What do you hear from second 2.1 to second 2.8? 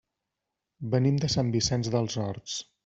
Horts.